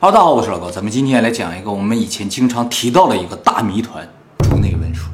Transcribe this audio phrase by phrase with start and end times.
[0.00, 4.08] 哈喽，大家好，我是老高，咱们今天来讲一个我们以前经常提到的一个大谜团——
[4.48, 5.08] 竹内文书。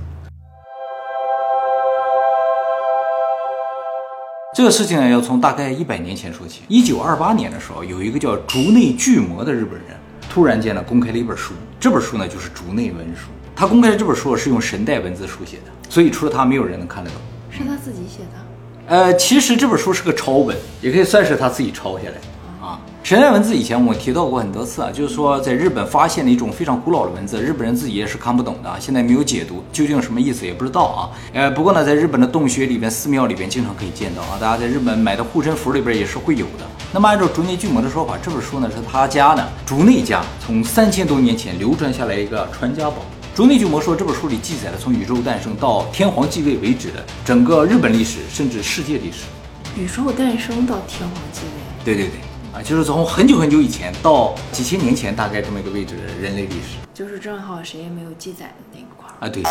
[4.55, 6.65] 这个事情呢，要从大概一百年前说起。
[6.69, 9.97] 一九二八年的时候，有一个叫竹内巨魔的日本人，
[10.29, 11.55] 突然间呢，公开了一本书。
[11.81, 13.31] 这本书呢，就是竹内文书。
[13.57, 17.19] 他公开的这本书是用神代文字书写的，所以除了他，没有人能看得懂。
[17.51, 18.95] 是他自己写的。
[18.95, 22.34] 呃，其实这本书是个抄本，也可以算是他自己抄下来的啊。
[23.05, 31.11] 神代文字以前我提到过很多次啊，就是说在日本发现了一种非常古老的文字，日本人自己也是看不懂的，现在没有解读，究竟什么意思也不知道啊。
[31.35, 36.65] 呃，不过呢，在日本的洞穴里边、寺庙里边经常可以见到啊，大家在日本买的护身符里边也是会有的。
[36.95, 43.05] 那么按照竹内巨魔的说法，这本书呢是他家呢竹内家从三千多年前流传下来一个传家宝。
[43.35, 49.25] 竹内巨魔说，这本书里记载了从宇宙诞生到天皇继位为止的整个日本历史，甚至世界历史。
[49.77, 52.15] 宇宙诞生到天皇继位，对对对，
[52.55, 56.79] 啊，就是从很久很久以前到几千年前，大概这么一个位置的人类历史。
[56.95, 59.19] 就是正好谁也没有记载的那一块儿。
[59.19, 59.43] 啊，对。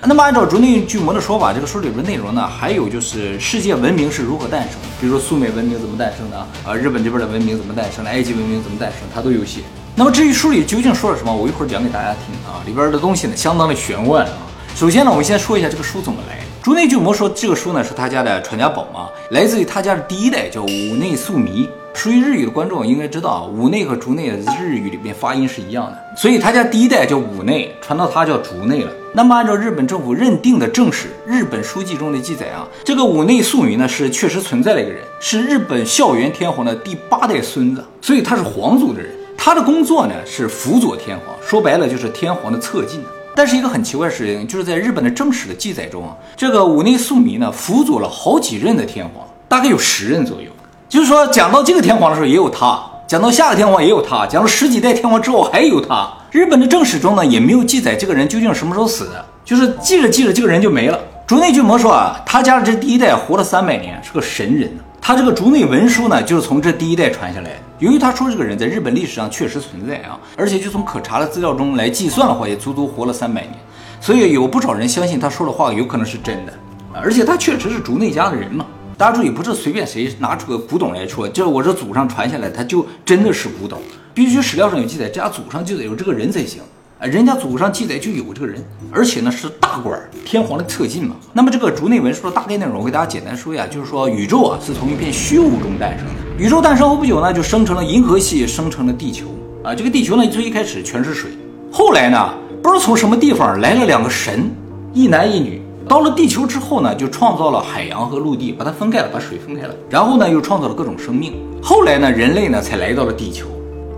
[0.08, 9.60] 那么按照竹内巨魔的说法，这个书里边内容呢，还有就是世界文明是如何诞生的，比如说苏美文明怎么诞生的，啊，日本这边的文明怎么诞生的，埃及文明怎么诞生，他都有写。
[9.94, 12.64] 那么至于书里究竟说了什么，我一会儿讲给大家听啊。
[12.64, 14.32] 里边的东西呢，相当的玄幻啊。
[14.74, 16.38] 首先呢，我们先说一下这个书怎么来。
[16.62, 21.68] 竹内巨魔说，这个书呢是他家的传家宝嘛，来自于他家的第一代，叫五内宿弥。
[21.94, 28.92] 属于日语的观众应该知道啊，五内和竹内的日语里边发音是一样的，所以他家第一代叫五内，传到他叫竹内了。
[29.12, 39.10] 那么按照日本政府认定的正史《日本书记》中的记载啊，这个五内宿弥呢是确实存在的一个人，是日本孝元天皇的第八代孙子，所以他是皇族的人。
[39.36, 43.00] 他的工作呢是辅佐天皇，说白了就是天皇的侧近。
[43.38, 50.50] 但是一个很奇怪的事情，就是在日本的正史的记载中啊，这个五内宿弥呢辅佐了好几任的天皇，大概有十任左右。
[50.88, 56.12] 就是说，讲到这个天皇的时候也有他，讲到下个天皇也有他，讲到十几代天皇之后还有他。
[56.32, 60.98] 日本的正史中呢也没有记载这个人究竟什么时候死的，就是记着记着这个人就没了。
[61.24, 64.82] 竹内巨魔说啊，他家的这第一代活了三百年，是个神人呢。
[65.00, 67.56] 他这个竹内文书呢，就是从这第一代传下来的。
[67.78, 73.54] 由于他说这个人在日本历史上确实存在啊，而且就从可查的资料中来计算的话，也足足活了三百年，
[74.00, 76.52] 所以有不少人相信他说的话有可能是真的。
[76.92, 78.66] 而且他确实是竹内家的人嘛。
[78.96, 83.80] 大家注意，不是随便谁拿出个古董来说，就是我这祖上传下来，他就真的是古董，
[84.12, 86.60] 必须史料上有记载，这家祖上就得有这个人才行。
[87.00, 88.60] 啊，人家祖上记载就有这个人，
[88.90, 91.14] 而且呢是大官，天皇的侧近嘛。
[91.32, 96.12] 那么这个竹内文书的大概内容，我给大家简单说一下，就是说宇宙啊是从一片虚无中诞生的。
[96.36, 99.26] 宇宙诞生后不久呢，就生成了银河系，生成了地球。
[99.62, 101.30] 啊，这个地球呢最一开始全是水，
[101.70, 104.50] 后来呢不知道从什么地方来了两个神，
[104.92, 111.34] 一男一女，到了地球之后呢，就创造了海洋和陆地，把它分开了，把水分开了，然后呢又创造了各种生命。
[111.62, 113.46] 后来呢人类呢才来到了地球。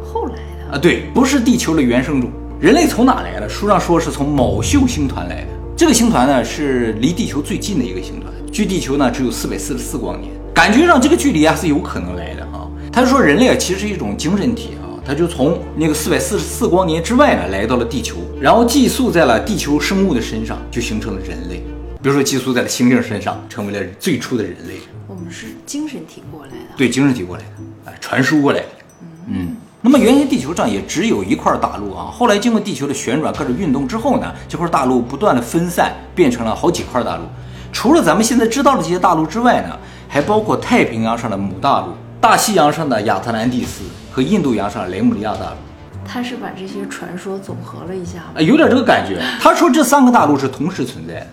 [0.04, 2.30] 后来的啊，对，不是地球的原生种。
[2.60, 3.48] 人类从哪来的？
[3.48, 5.48] 书上说是从某宿星团来的。
[5.74, 10.30] 这个星团呢是离地球最近的一个星团，距地球呢只有四百四十四光年。
[10.52, 12.68] 感觉上这个距离啊是有可能来的啊。
[12.92, 21.64] 他就说人类啊其实是一种精神体啊，他就从那个四百四十四光年之外呢来到了地球，然后寄宿在了地球生物的身上，就形成了人类。
[22.02, 24.74] 比如说寄宿在了猩猩身上，成为了最初的人类。
[25.08, 27.50] 我们是精神体过来的，对，精神体过来的，
[27.86, 28.66] 哎，传输过来的。
[29.28, 29.56] 嗯。
[29.82, 37.22] 那么原先地球上也只有一块大陆啊，后来经过地球的旋转、各种运动之后呢，这块大陆不断的分散，变成了好几块大陆。
[37.72, 39.74] 除了咱们现在知道的这些大陆之外呢，
[40.06, 43.82] 还包括太平洋上的母大陆、大西洋上的亚特兰蒂斯
[44.12, 45.56] 和印度洋上的雷姆利亚大陆。
[46.06, 49.22] 他是把这些传说总合了一下，啊，有点这个感觉。
[49.40, 51.26] 他说这三个大陆是同时存在的，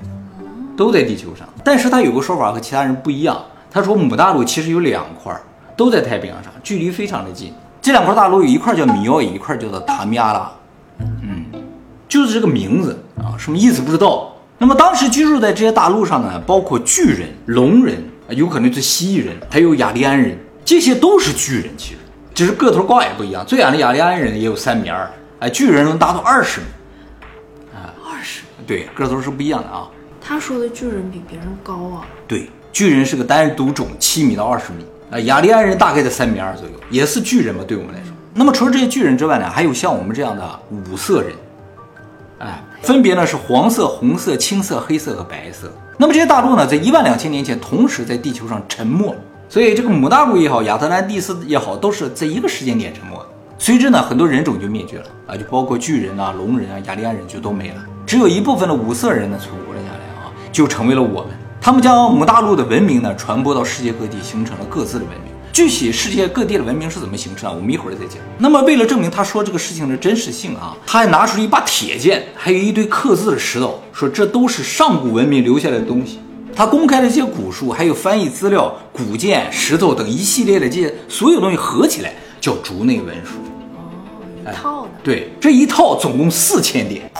[0.77, 1.45] 都在地球上。
[1.65, 5.35] 但是他有个说法和其他人不一样，他说母大陆其实有两块，
[5.75, 7.51] 都在太平洋上，距离非常的近。
[7.87, 10.51] 这两块大陆有一块叫米奥，一块叫做塔米阿拉，
[10.99, 11.45] 嗯，
[12.05, 14.35] 就是这个名字啊，什么意思不知道。
[14.57, 21.99] 那么当时居住在这些大陆上呢，包括巨人、龙人，有可能是蜥蜴人，还有雅利安人，这些都是巨人，其实
[22.35, 23.45] 只是个头高矮不一样。
[23.45, 25.09] 最矮的雅利安人也有三米二，
[25.39, 26.65] 哎，巨人能达到二十米，
[27.73, 29.87] 啊，二十，对，个头是不一样的啊。
[30.19, 34.85] 他说的巨人比别人高啊，对，巨人是个单独种，七米到二十米。
[35.09, 38.11] 啊，雅利安人大概在三米二左右，也是巨人嘛，对我们来说。
[38.33, 41.31] 那么除了这些巨人之外呢，还有像我们这样的五色人，
[42.39, 45.71] 哎，分别呢是黄色、红色、青色、黑色和白色。
[45.97, 49.15] 那么这些大陆呢，在一万两千年前同时在地球上沉没，
[49.47, 53.25] 所以这个母大陆也好，亚特兰蒂斯也好，都是在一个时间点沉没的。
[53.57, 61.31] 随之呢，很多人种就灭绝了啊，就包括巨人啊、龙人啊、雅利安人就都没了，只有一部分的五色人呢存活了下来啊，就成为了我们。
[61.67, 65.33] 他们将母大陆的文明呢传播到世界各地，形成了各自的文明。
[65.51, 67.53] 具体世界各地的文明是怎么形成啊？
[67.53, 68.19] 我们一会儿再讲。
[68.37, 76.21] 那么为了证明他说这个事情的真实性啊，他还拿出一把铁剑，还有一堆刻字的石头，说这都是上古文明留下来的东西。
[76.55, 83.33] 他公开了一些古书，还有翻译资料、古剑、石头等一系列的这些所有东西合起来，叫竹内文书。
[83.75, 83.91] 哦，
[84.41, 87.11] 一套的，对，这一套总共四千点。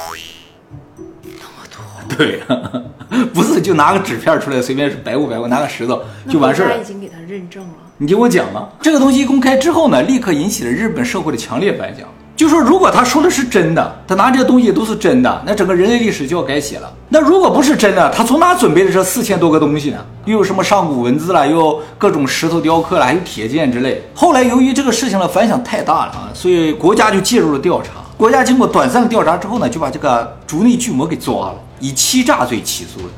[2.17, 2.41] 对，
[3.33, 6.83] 不是就拿个纸片出来，随便是白雾白雾，拿个石头就完事儿了已。
[6.83, 7.69] 经给他认证了。
[7.97, 12.07] 你听我讲啊，这个东西一公开之后呢，立刻引起了日本社会的强烈反响。
[12.35, 16.93] 就说如果他说的是真的，他拿这些东西都是真的，那整个人类历史就要改写了。
[17.09, 19.97] 那如果不是真的，他从哪准备的这四千多个东西呢？
[20.25, 24.03] 又有什么上古文字啦，又有各种石头雕刻啦，还有铁剑之类。
[24.13, 27.93] 后来由于这个事情的反响太大了啊，所以国家就介入了调查。
[28.15, 33.09] 国家经过短暂的调查之后呢，就把这个竹内巨魔给抓了，以欺诈罪起诉的。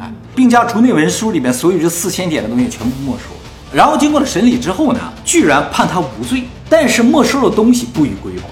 [0.00, 3.40] 哎，并将竹内文书里面所有这四千点的东西全部没收了。
[3.72, 8.42] 然后经过了审理之后呢，居然判他无罪，但是没收的东西不予归还。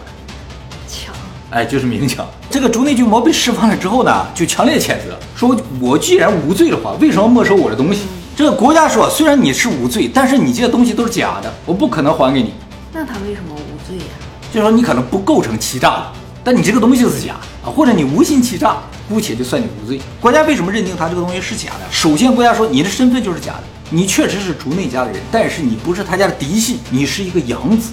[0.89, 1.15] 强，
[1.51, 2.27] 哎，就是明抢。
[2.51, 8.03] 这个竹内巨魔被释放了之后呢，就强烈谴责说：“我既然无罪的话，为什么没收我的东西？”
[8.37, 12.53] 这个国家说：“虽然你是无罪，但是你这些东西都是假的，我不可能还给你。
[12.93, 14.05] 那他为什么无罪呀、
[14.53, 16.07] 就是说你可能不构成欺诈，
[16.43, 17.35] 但你这个东西是假
[17.65, 18.77] 啊，或者你无心欺诈，
[19.09, 20.01] 姑且就算你无罪。
[20.21, 21.81] 国家为什么认定他这个东西是假的？
[21.91, 27.93] 首先，国家说你的身份就是假的，你确实是竹内家的人，但是你不是他家的嫡系，你是一个养子。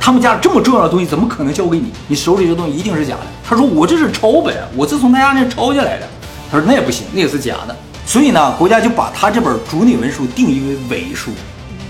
[0.00, 1.90] 他们家这么重要的东西怎么可能交给你？
[2.08, 3.20] 你手里这东西一定是假的。
[3.42, 6.06] 他说我这是抄本，我是从他家那抄下来的。
[6.50, 7.74] 他说那也不行，那也是假的。
[8.06, 11.30] 所以呢，国家就把他这本竹内文书定义为伪书，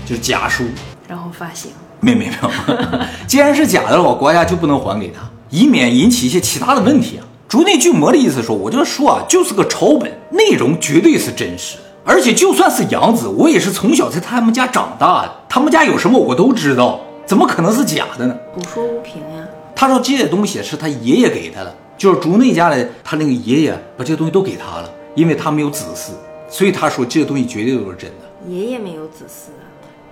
[0.05, 0.63] 就是假书。
[1.09, 2.51] 然后发行，没没没有，
[3.27, 7.24] 既然是假的了，国家就不能还给他，以免引起一些其他的问题啊。
[7.47, 18.35] 竹内巨魔的意思说，我这个书啊就是个抄本，内容绝对是真实的，而且就算是养子，我也是从小在他们家长大的，他们家有什么我都知道，怎么可能是假的呢？
[18.53, 19.47] 古说无凭呀。
[19.75, 26.11] 他说这些东西是他爷爷给他的，就是竹内家的，他那个爷爷把这些东西都给他了，因为他没有子嗣，
[26.49, 28.51] 所以他说这些东西绝对都是真的。
[28.51, 29.69] 爷爷没有子嗣啊，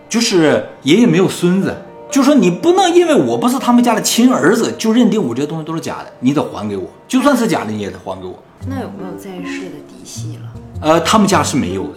[0.07, 1.75] 就是爷爷没有孙子，
[2.13, 8.38] 就说你不能因为我不是他们家的亲儿子，就认定我这些东西都是假的，你得还给我，就算是假的你也得还给我。
[8.68, 10.44] 那有没有在世的嫡系了？
[10.80, 11.95] 呃，他们家是没有的，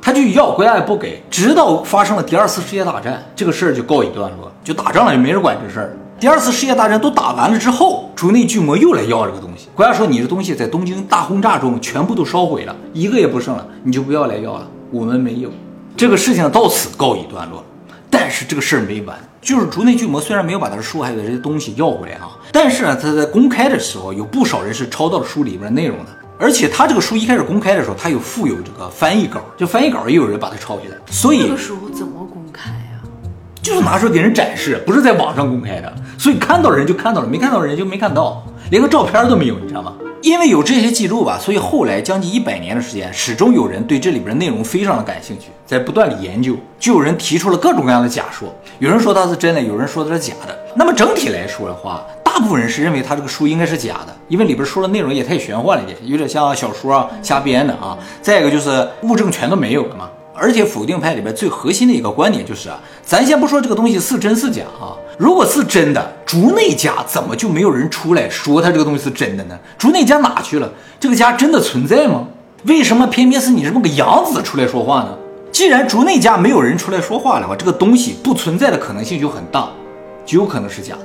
[0.00, 5.96] 他就要国家也不给，直到发生了第二次世界大战，这个事儿就告一段落，就打仗了，也没人管这事儿。
[6.20, 15.50] 第二次世界大战都打完了之后，竹内巨魔又来要这个东西，国家说你这东西在东京大轰炸中全部都烧毁了，一个也不剩了，你就不要来要了，我们没有。
[15.96, 17.64] 这个事情到此告一段落，
[18.08, 26.06] 但是这个事儿没完，就是竹内巨魔虽然没有把他的书还有这些东西要回来啊，但是呢，他在公开的时候有不少人是抄到了书里边的内容的。
[26.36, 33.00] 而且他这个书一开始公开的时候，他有附有这个翻译稿，就翻译稿也有人把它抄下来，所以那个时候怎么公开呀、
[33.62, 39.92] 就是拿出来给人展示，不是在网上公开的，所以看到的人就看到了，没看到人就没看到，连个照片都没有，你知道吗？
[40.22, 50.58] 因为有这些记录吧，所以后来将近一百年的时间，始终有人对这里边的内容非常的感兴趣，在不断的研究，就有人提出了各种各样的假说，有人说它是真的，有人说它是假的。
[50.74, 57.96] 那么整体来说的话，大部分人是认为他这个书应该是假的，因为里边说的内容也太玄幻了点，有点像小说啊瞎编的啊。
[58.20, 60.10] 再一个就是物证全都没有了嘛。
[60.38, 69.58] 而且否定派里边最核心的一个观点就是啊，咱先不说这个东西是真是假啊，如果是真的，竹内家怎么就没有人出来说他这个东西是真的呢？
[69.78, 70.70] 竹内家哪去了？
[71.00, 72.28] 这个家真的存在吗？
[72.64, 75.16] 为什么偏偏是你这么个养子出来说话呢？
[75.52, 79.70] 既然竹内家没有人出来说话的话，这个东西不存在的可能性就很大，
[80.26, 81.04] 就有可能是假的。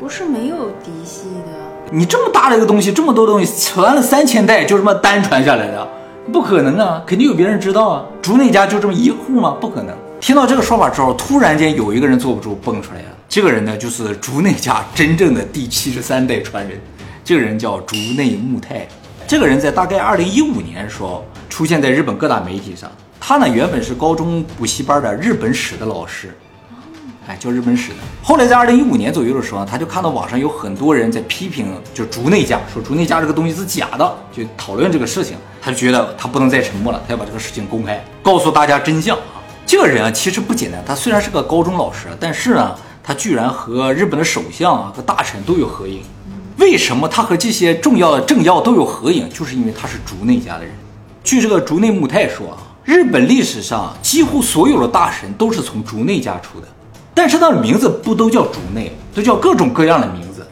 [0.00, 5.88] 不是没有嫡系的，你这么大的一个东西，这么多东西传了三千代，就这么单传下来的，
[6.32, 7.02] 不可能啊！
[7.06, 8.04] 肯定有别人知道啊。
[8.22, 9.56] 竹内家就这么一户吗？
[9.60, 9.94] 不可能。
[10.20, 13.08] 听到这个说法之后，突然间有一个人坐不住，蹦出来了。
[13.28, 16.80] 这个人呢，就是竹内家真正的第七十三代传人。
[17.22, 18.86] 这个人叫竹内木太。
[19.26, 22.90] 这个人在大概二零一五年的时候出现在日本各大媒体上。
[23.20, 26.34] 他呢，原本是高中补习班的日本史的老师。
[27.26, 27.96] 哎，教日本史的。
[28.22, 35.36] 后来在二零一五年左右的时候，他就看到网上有很多人在批评，就竹内家，说竹内家这个东西是假的，就讨论这个事情。
[35.62, 39.40] 他就觉得他不能再沉默了，他要把这个事情公开，告诉大家真相啊。
[39.64, 46.02] 这个人啊，其实不简单，他虽然是个高中老师，但是呢，他居然和日本的首相啊和大臣都有合影。
[46.58, 49.30] 为什么他和这些重要的政要都有合影？
[49.30, 50.74] 就是因为他是竹内家的人。
[51.24, 56.68] 据这个竹内木太说啊，日本历史上几乎所有的大神都是从竹内家出的。
[57.14, 60.44] 但是他的名字不都叫竹内，都叫各种各样的名字，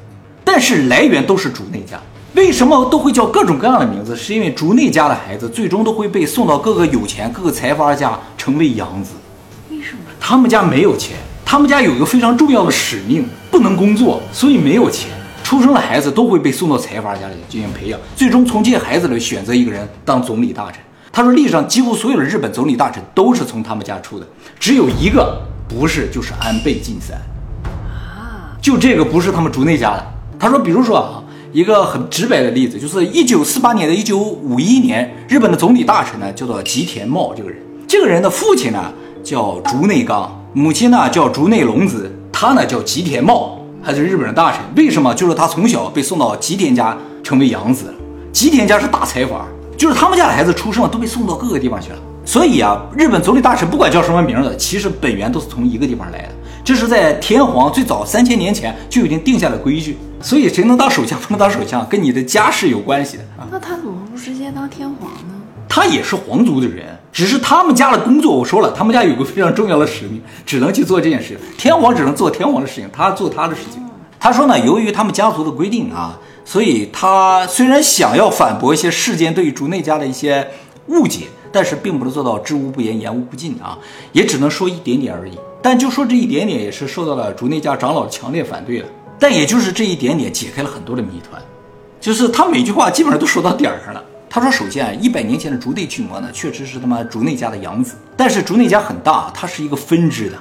[0.44, 2.00] 但是来源都是竹内家。
[2.34, 4.16] 为什么都会叫各种各样的名字？
[4.16, 9.12] 是因为竹内家的孩子最终都会被送到各个有钱、各个财阀家，成为养子。
[9.70, 9.98] 为什么？
[10.18, 15.10] 他们家没有钱，他们家有一个非常重要的使命，不能工作，所以没有钱。
[15.42, 20.80] 出生的孩子都会被送到财阀家里进行培养，最终从这些孩子里选择一个人当总理大臣。
[21.12, 24.26] 他说，历史上几乎所有的日本总理大臣都是从他们家出的，
[24.58, 25.38] 只有一个
[25.72, 27.16] 不是，就是安倍晋三。
[27.94, 30.06] 啊，就这个不是他们竹内家的。
[30.38, 37.58] 他说，比如说啊，一个很直白的例子，就是一九四八年的一九五一年，日本的总理大臣呢叫做吉田茂这个人。
[37.88, 38.92] 这个人的父亲呢
[39.24, 44.60] 叫竹内刚，母亲呢叫竹内隆子，他呢叫吉田茂，他是日本的大臣。
[44.76, 45.14] 为什么？
[45.14, 47.94] 就是他从小被送到吉田家成为养子了。
[48.32, 51.98] 吉田家是大财阀，就是他们家的孩子出生了都被送到各个地方去了。
[52.24, 56.28] 所以啊，日本总理大臣不管叫什么名字，其实本源都是从一个地方来的。
[56.64, 59.98] 这是在天皇最早三千年前就已经定下了规矩。
[60.20, 63.48] 所以谁能当首相不能当首相，跟你的家世有关系的啊。
[63.50, 65.34] 那他怎么不直接当天皇呢？
[65.68, 71.38] 他也是皇族的人，只是他们家的工作，我说了，他们家有个非常重要的使命，只能去做这件事情。
[71.58, 73.82] 天皇只能做天皇的事情，他做他的事情。
[74.20, 80.46] 他说呢，由于他们家族的规定啊，所以他虽然想要反驳一些世间对于竹内家的一些
[80.86, 83.78] 误解，但是并不能做到知无不言，言无不尽啊，
[84.12, 85.38] 也只能说一点点而已。
[85.62, 88.88] 但就说这一点点，也是受到了竹内家长老强烈反对了。
[89.20, 91.40] 但也就是这一点点解开了很多的谜团，
[92.00, 94.02] 就是他每句话基本上都说到点儿上了。
[94.28, 100.36] 他说：“首先啊，一百年前的竹内巨魔呢，确实是他妈竹内家的养子，但是竹内家很大，它是一个分支的，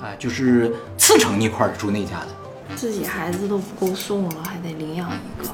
[0.00, 2.28] 啊，就是次城那块儿竹内家的。
[2.76, 5.50] 自己孩子都不够送了，还得领养一个，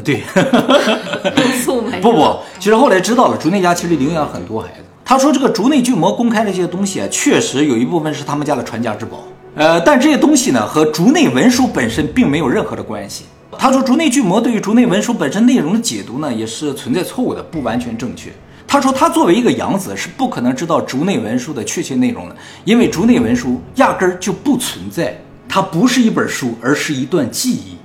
[0.00, 0.22] 对？
[2.00, 4.84] 不不，其实后来知道了，竹内家其实领养很多孩子。
[5.04, 13.24] 他说这个竹内巨魔公开的这些东西啊，确实有一部分是他们家的传家之宝。”呃，但这些东西呢，和竹内文书本身并没有任何的关系。
[13.58, 18.32] 他说，竹内巨魔对于竹内文书本身内容的解读呢，也是存在错误的，不完全正确。
[18.66, 25.14] 他说，他作为一个养子，是不可能知道竹内文书的确切内容的，因为竹内文书压根儿就不存在，
[25.46, 27.76] 它不是一本书，而是一段记忆，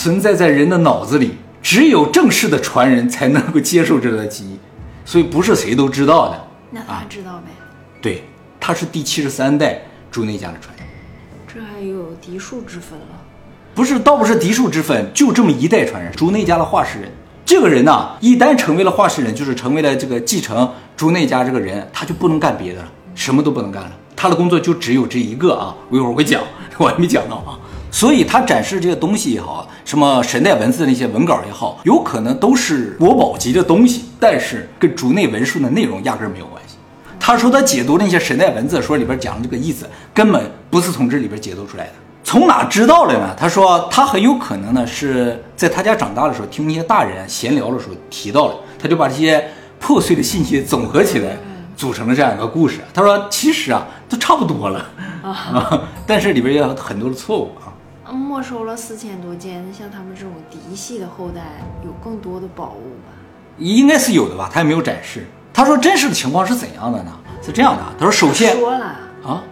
[0.00, 4.56] 存在在人的脑子里，只有正式的传人才能够接受这段记忆，
[5.04, 6.40] 所以不是谁都知道的。
[6.70, 7.50] 那他知道呗？
[8.00, 8.22] 对，
[8.60, 9.82] 他是第七十三代。
[10.08, 10.86] 朱内家的传人，
[11.52, 13.06] 这还有嫡庶之分了？
[13.74, 16.12] 不是，倒不是嫡庶之分，就这么一代传人。
[16.12, 17.10] 朱内家的画事人，
[17.44, 23.90] 这个人呢，一旦成为了画事人，就是成为了这个继承朱内家这个人，他就不能干别的了，什么都不能干了。
[24.14, 25.74] 他的工作就只有这一个啊！
[25.90, 26.40] 我一会儿会讲，
[26.78, 27.58] 我还没讲到啊。
[27.90, 36.76] 所以他展示这些东西也好，什么神代文字那些文稿也好，有可能都是国宝级的东西，但是跟竹内文书的内容压根没有关系。
[37.18, 41.92] 他说他解读那些神代文字，说里边讲的这个意思根本不是从这里边解读出来的。
[42.22, 43.34] 从哪知道的呢？
[43.38, 49.42] 他说他很有可能呢是在他家长大的时候听那些大人闲聊的时候提到了，他就把这些
[49.80, 51.36] 破碎的信息总合起来，
[51.74, 52.80] 组成了这样一个故事。
[52.92, 54.84] 他说其实啊都差不多了
[55.22, 57.52] 啊，但是里边也有很多的错误。
[58.12, 61.42] 没收了四千多件，像他们这种嫡系的后代
[61.84, 63.12] 有更多的宝物吧？
[63.58, 65.26] 应该是有的吧，他也没有展示。
[65.52, 67.12] 他说：“真实的情况是怎样的呢？
[67.44, 67.82] 是这样的。
[67.98, 68.84] 他说，首先说了
[69.24, 69.42] 啊，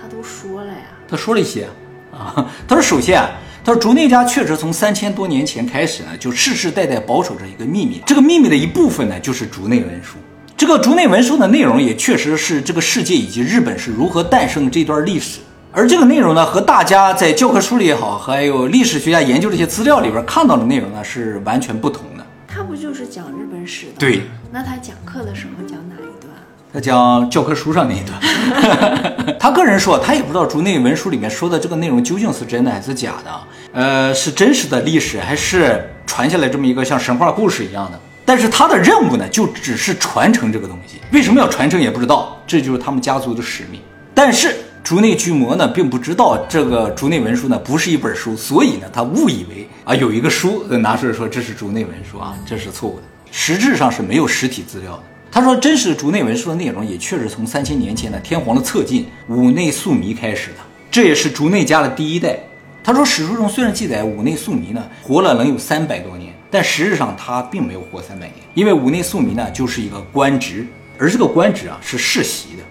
[0.00, 1.68] 他都说了呀，他说了一些
[2.12, 2.50] 啊。
[2.66, 3.22] 他说，首先，
[3.64, 8.02] 他说竹内家确实从三千多年前开始呢，就世世代代保守着一个秘密。
[8.04, 10.18] 这个秘密的一部分呢，就是竹内文书。
[10.56, 15.38] 这个竹内文书的内容也确实是这个世界以及日本是如何诞生的这段历史。
[15.74, 22.26] 而这个内容呢，和大家在教科书里也好，还有历史学家研究这些资料里边看到的内容呢，是完全不同的。
[22.46, 23.92] 他不就是讲日本史的？
[23.98, 24.20] 对。
[24.50, 26.34] 那他讲课的时候讲哪一段？
[26.74, 29.36] 他讲教科书上那一段。
[29.40, 33.30] 他个人说，他也不知道竹内文书里面说的这个内容究竟是真的还是假的，
[33.72, 37.98] 呃，是真实的历史还是传下来这么一个像神话故事一样的。
[38.26, 40.98] 但是他的任务呢，就只是传承这个东西。
[41.12, 43.80] 为什么要传承也不知道，这就是他们家族的使命。
[44.14, 53.02] 但是竹内巨魔呢，并不知道这个竹内文书呢不是一本书，所以呢，他误以为啊有一个书拿出来说这是竹内文书啊，这是错误的。
[53.30, 55.02] 实质上是没有实体资料的。
[55.30, 60.56] 他说，真实的竹内文书的内容也确实从三千年前的天皇的侧进五内宿弥开始的，
[60.90, 62.38] 这也是竹内家的第一代。
[62.84, 70.66] 他说，史书中虽然记载五内宿弥呢活了能有三百多年，但实质上他并没有活三百年，因为五内宿弥呢就是一个官职，
[70.98, 72.62] 而这个官职啊是世袭的，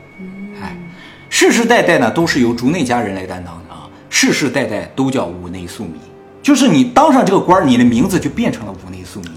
[1.41, 5.95] 世世代代呢都是由竹内家人来担当的啊，世世代代都叫五内宿弥，
[6.43, 9.29] 就是你当上这个官，你的名字就变成了五内宿弥。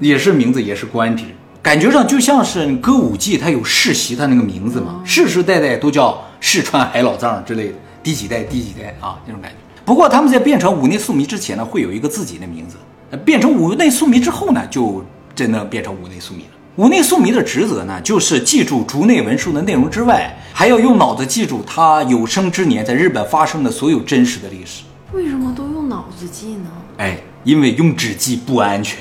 [0.00, 1.26] 也是名字，也是官职，
[1.62, 9.56] 感觉上就像是歌舞伎，它有世袭，它那个名字嘛，世世代代都叫世川海老藏之类的，第几代第几代啊，那种感觉。
[9.84, 12.76] 不过他们在变成五内宿弥之前呢，会有一个自己的名字；
[13.24, 15.04] 变成五内宿弥之后呢，就
[15.36, 16.53] 真的变成五内宿弥了。
[16.76, 24.82] 五内宿迷的职责呢，就是记住竹内文书的内容之外，还要用脑子记住他有生之年在日本发生的所有真实的历史。
[25.12, 26.70] 为什么都用脑子记呢？
[26.96, 28.98] 哎，因为用纸记不安全。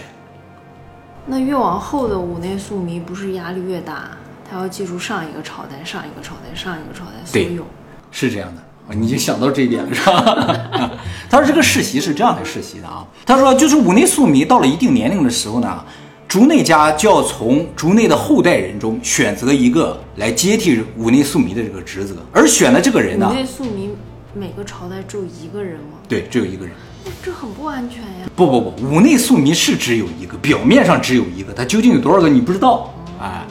[1.25, 4.11] 那越往后的五内宿迷不是压力越大？
[4.47, 7.65] 他要记住上一个朝代、上一个朝代、上一个朝代所有。
[8.11, 10.91] 是这样的啊，你就想到这一点了是吧？
[11.27, 13.03] 他说这个世袭是这样来世袭的啊。
[13.25, 15.83] 他说就是五内宿迷到了一定年龄的时候呢，
[16.33, 23.91] 竹内家就要从竹内的后代人中选择一个来接替五内素弥的这个职责，而选的这个人呢五，内素弥
[24.33, 25.99] 每个朝代只有一个人吗？
[26.09, 26.73] 对，只有一个人。
[27.05, 28.27] 那这很不安全呀。
[28.35, 33.45] 不不不，五内素弥是只有一个，表面上只有一个，他究竟有多少个你不知道，哎。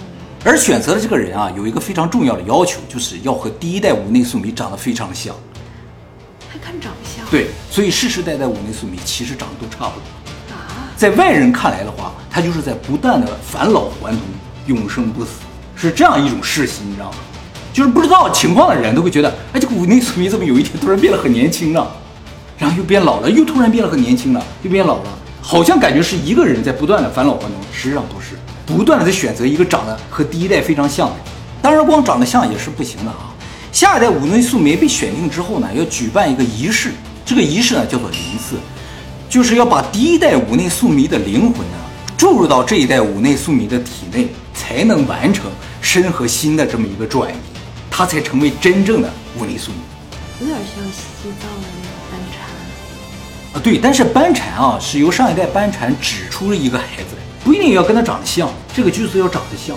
[0.45, 5.33] 而选择的这个人啊，有一个非常重要的要求，就是要和第一代五内素弥长得非常像。
[6.49, 7.25] 还看长相？
[7.31, 10.22] 对，所以世世代代五内素弥其实长得都差不多。
[11.03, 14.21] 在外人看来的话，他就是在不断的返老还童，
[14.67, 15.31] 永生不死，
[15.75, 17.17] 是这样一种世袭，你知道吗？
[17.73, 21.91] 就是不知道情况的人都会觉得，哎，这个五内宿弥怎么有一天突然变得很年轻了，
[22.57, 31.17] 然后又变老了，又突然变得很年轻了，又变老了，好像感觉是一个人在不断的返老还童，实际上不是，不断的在选择一个长得和第一代非常像的。
[31.61, 33.35] 当然，光长得像也是不行的啊。
[33.73, 36.93] 下一代五内宿弥被选定之后呢，要举办一个仪式，
[37.27, 38.55] 这个仪式呢叫做灵祀，
[39.33, 41.77] 就是要把第一代五内宿弥的灵魂呢
[42.19, 47.37] 注入到这一代五内宿弥的体内，才能完成身和心的这么一个转移，
[47.91, 49.79] 他才成为真正的五内宿弥
[50.43, 53.55] 有点像西藏的那个班禅。
[53.55, 53.61] 啊。
[53.65, 59.75] 对，但是班禅啊是由上一代班禅指出了一个孩子来，不一定要跟他长得像，这个就是要长得像，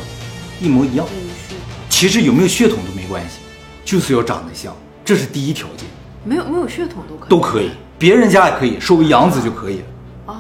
[0.60, 1.08] 一模一样。
[1.08, 1.16] 对
[1.48, 1.56] 是，
[1.90, 3.38] 其实有没有血统都没关系，
[3.86, 5.88] 就是要长得像，这是第一条件，
[6.26, 7.30] 没有没有血统都可以。
[7.30, 9.82] 都可以，别人家也可以，收为养子就可以，
[10.26, 10.36] 哦，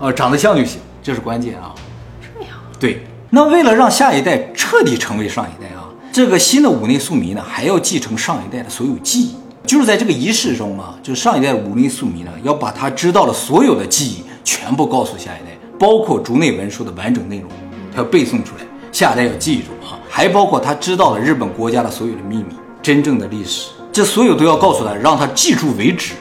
[0.00, 1.74] 呃，长得像就行，这是关键啊。
[2.22, 2.52] 这样。
[2.78, 9.34] 对，那为了让下一代彻底成为上一代啊，这个新的五内宿弥呢，还要继承上一代的所有记忆。
[9.66, 17.50] 就是在这个仪式中啊，就是上一代五内宿弥呢，要把他知道的所有的记忆全部告诉下一代，包括竹内文书的完整内容，
[17.92, 26.14] 他要背诵出来，下一代要记住啊，还包括他知道了日本国家的所有的秘密，真正的历史，这所有都要告诉他，让他记住为止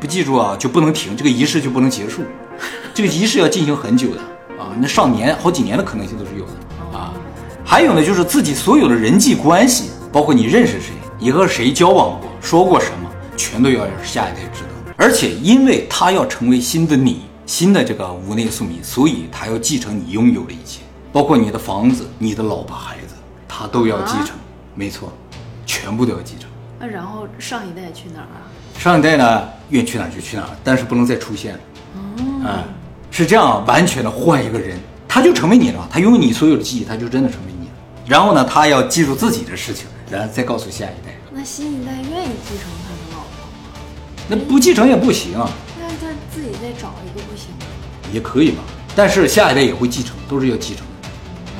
[0.00, 2.22] 不记住啊就不能停，这个仪式就不能结束，
[2.94, 4.20] 这个仪式要进行很久的
[4.58, 7.12] 啊，那上年好几年的可能性都是有的啊。
[7.64, 14.68] 还有呢，就是自己所有的人际关系，包括你认识谁，你和谁交往过，说过什么，全都要让下一代知道。
[14.96, 20.80] 而且，因为他要成为新的你，新的这个无内宿民，所以他要继承你拥有的一切，
[21.12, 23.14] 包括你的房子、你的老婆、孩子，
[23.48, 24.36] 他都要继承。
[24.74, 25.12] 没错，
[25.64, 26.50] 全部都要继承。
[26.78, 28.44] 那然后上一代去哪儿啊？
[28.80, 31.60] 上一代呢，愿去哪儿就去哪儿，但是不能再出现了。
[31.96, 32.64] 嗯，
[33.10, 37.72] 是这样，完全的换一个人，他就成为你了，他拥有你所有的记忆，他就真的成为你了。
[38.06, 41.14] 然后呢，他要记住自己的事情，然后再告诉下一代。
[41.30, 43.78] 那新一代愿意继承他的老婆吗？
[44.28, 47.66] 那不继承也不行啊，那他自己再找一个不行吗？
[48.14, 48.62] 也可以吧，
[48.96, 51.08] 但是下一代也会继承，都是要继承的。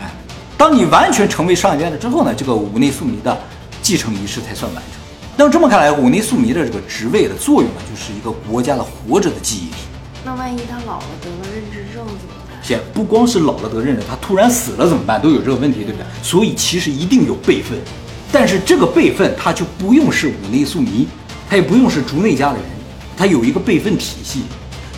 [0.01, 0.11] 哎，
[0.57, 3.39] 当你完全成为上一代了之后呢，这个五内宿弥的
[3.83, 5.00] 继承仪式才算完成。
[5.40, 9.76] 那么这么看来，五内素弥的这个职位的作用呢，就是一个国家的活着的记忆体。
[10.22, 12.59] 那万一他老了得了认知症怎么办？
[12.62, 15.18] 现不光是老了得认知，他突然死了怎么办？
[15.18, 16.05] 都有这个问题，对不对？
[16.22, 17.79] 所以其实一定有备份，
[18.31, 21.09] 但是这个备份他就不用是五内素弥，
[21.48, 22.64] 他也不用是竹内家的人，
[23.16, 24.42] 他有一个备份体系。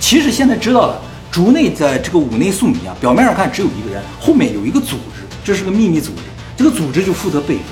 [0.00, 1.00] 其实现在知道了，
[1.30, 6.22] 竹内的这个五内素弥啊，表面上看只有一个人，后面有一个组织，这是个秘密组织，
[6.56, 7.64] 这个组织就负责备份。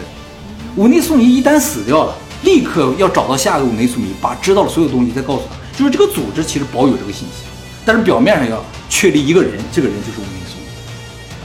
[0.77, 5.57] 五内素弥一旦死掉了，立刻要找到下一个五内宿弥，把知道的所有东西再告诉他。
[5.77, 7.47] 就是这个组织其实保有这个信息，
[7.87, 10.67] 但是表面上要确立一个人，这个人就是五内宿弥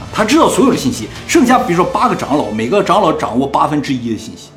[0.00, 4.50] 啊，他知道所有的信息，剩下比如说八个长老，每个长老掌握八分之一的信息，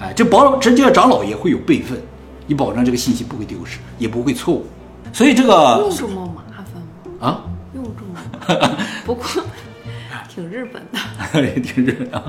[0.00, 2.00] 哎，这保这这个长老也会有备份，
[2.48, 4.66] 以保证这个信息不会丢失，也不会错误。
[5.12, 6.82] 所以这个用这么麻烦
[7.20, 7.26] 吗？
[7.26, 7.40] 啊，
[7.74, 8.76] 用这么麻烦？
[9.06, 9.24] 不过
[10.38, 12.22] 挺日本的， 也挺热闹。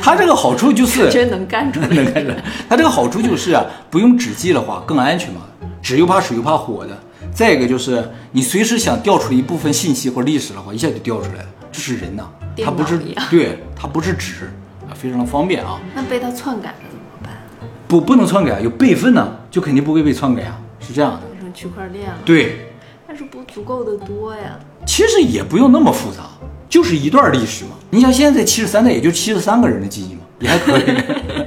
[0.00, 1.88] 它这个好处就是 真能干出来。
[1.90, 2.36] 能干出来，
[2.68, 5.40] 它这个好处就是啊，不用纸记的话更安全嘛，
[5.82, 6.96] 纸又怕水又怕火的。
[7.32, 11.48] 再一个就是你随时想调出一部分信息或历史的话，一下就调出来了。
[11.72, 12.22] 这是人呐，
[12.54, 14.52] 电它不是对，它不是纸
[14.88, 15.80] 啊，非常的方便啊。
[15.92, 17.32] 那被它篡改了怎么办？
[17.88, 21.20] 不不能篡改，有备份呢，就肯定不会被篡改啊，是这样的。
[21.32, 22.18] 变成区块链了？
[22.24, 22.68] 对，
[23.08, 24.56] 但是不足够的多呀。
[24.86, 26.24] 其实也不用那么复杂，
[26.68, 27.70] 就是一段历史嘛。
[27.90, 30.82] 你想现在七十三代，也就七十三个人的记忆嘛，也还可以。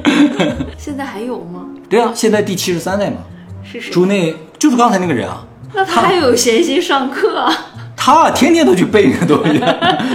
[0.78, 1.66] 现在还有吗？
[1.90, 3.18] 对啊，现在第七十三代嘛，
[3.64, 3.92] 是谁？
[3.92, 7.54] 朱内就是刚才那个人啊，那他还有闲心上课啊？
[8.00, 9.60] 他他天天都去背那个东西，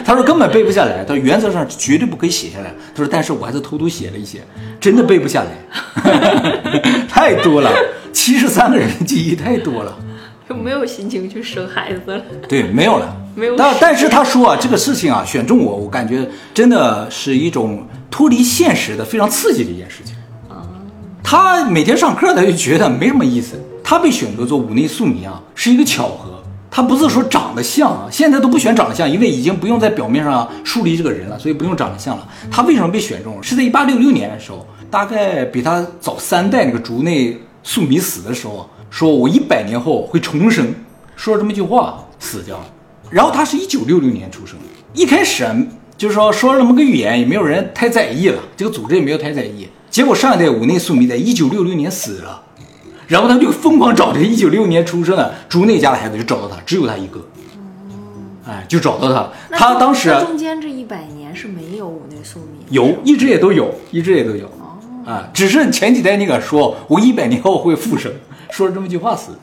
[0.05, 2.73] 他说根本背不下来，他说原则上绝对不可以写下来。
[2.95, 4.41] 他说，但是我还是偷偷写了一些，
[4.81, 5.51] 真的背不下来，
[7.09, 7.71] 太多了，
[8.13, 9.99] 七十三个人的记忆太多了。
[10.49, 12.23] 就没有心情去生孩子了。
[12.49, 20.15] 对，没有了，没有但但是他说啊，这个事情啊，选中我，我感觉真的是一种脱离现实的非常刺激的一件事情
[20.49, 20.69] 啊。
[21.23, 23.59] 他每天上课，他就觉得没什么意思。
[23.83, 26.31] 他被选择做五内宿迷啊，是一个巧合。
[26.71, 32.27] 他不是说长得像啊，现在都不选长得像，因为已经不用在表面上树立这个人了，所以不用长得像了。
[32.51, 33.43] 他为什么被选中？
[33.43, 40.75] 是在一八六六年的时候，大概比他早三代那个竹内素弥死的时候啊，说我一百年后会重生，
[41.15, 42.65] 说了这么一句话死掉了。
[43.13, 45.55] 然后他是一九六六年出生的，一开始啊，
[45.99, 49.69] 就是说说了那么个预言，也没有人太在意了，这个组织也没有太在意。
[49.91, 52.43] 结果上一代五内宿迷在一九六六年死了，
[53.07, 57.21] 然后他就疯狂找这一九六年出生的竹内家的孩子，就找到他，只有他一个，
[58.47, 59.31] 哎，就找到他。
[59.55, 64.51] 他当时中间这一百年是没有五内宿迷，有，一直也都有，一直也都有，
[65.05, 68.11] 啊，只是前几代你敢说我一百年后会复生，
[68.51, 69.39] 说了这么一句话死的，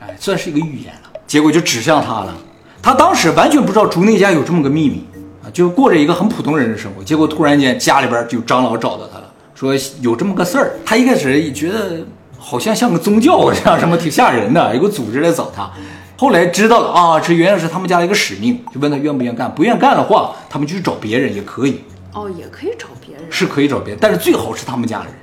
[0.00, 2.34] 哎，算是一个预言了，结果就指向他了。
[2.82, 5.04] 他当时完全不知道竹内家有这么个秘密
[5.44, 10.72] 啊，就过着一个很普通人的生活，结果突然间家里边就张老找到他了，说有这么个事儿。
[10.84, 12.04] 他一开始也觉得
[12.36, 15.70] 好像像个宗教这样什么挺吓人的， 有个组织来找他。
[16.16, 21.80] 后来知道了啊，这原来是他们家的一个使命，就问他愿不愿意干，不愿干的话，他们就去找别人也可以。
[22.12, 23.24] 哦，也可以找别人。
[23.30, 25.14] 是可以找别人，但是最好是他们家的人。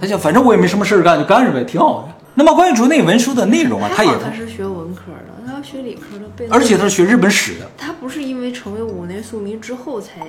[0.00, 2.14] 他想，反正我也没什么事儿干，就干着呗，挺好的。
[2.34, 6.46] 那么关于竹内文书的内容啊，他也，他是学文科的，他要学理科的背。
[6.48, 10.26] 而且他是学日本史的，他不是因为成为五内宿迷之后才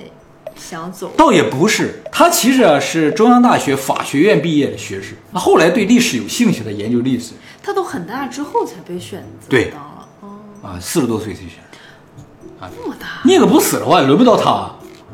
[0.56, 10.08] 想走，倒也不是，他其实啊是中央大学法学院毕业的学士，那后来对历史有兴趣的，研究历史他都很大之后才被选择对当了。
[10.20, 10.28] 哦，
[10.62, 11.50] 啊，四十多岁才选。
[12.58, 13.20] 那么大。
[13.24, 14.70] 宁可不死的话，也轮不到他，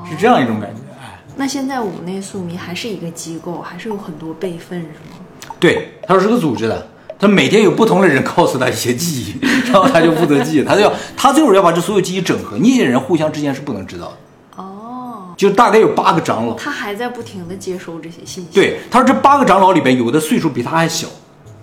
[0.09, 0.81] 是这样一种感觉。
[1.01, 5.51] 哎，那现在五内宿迷还是一个机构，还是有很多备份是吗？
[5.59, 6.89] 对，他说是个组织的，
[7.23, 14.61] 他每天有不同的人告诉他一些记忆，然后他就负责记，他就要他最后要把这所有记忆整合，那些人互相之间是不能知道的。
[14.61, 21.07] 哦，就大概有八个长老，他还在不停的接收这些信息。，对，他说这八个长老里边有的岁数比他还小，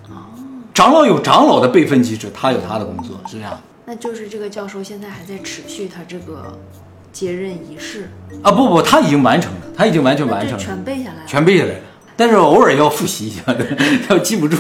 [0.08, 0.32] 哦
[0.74, 6.58] 长老有长老的备份机制，他有他的工作，是这样那就是这个教授现在还在持续他这个
[7.12, 8.10] 接任仪式，
[8.43, 8.50] 啊？
[8.50, 11.22] 不不，他已经完成了，他已经完全完成了，全背下来了。
[11.28, 11.80] 全背下来了。
[12.19, 13.41] 但是偶尔要复习一下，
[14.12, 14.58] 要记不住。